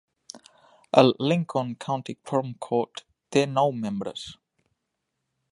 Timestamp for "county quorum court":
1.85-3.05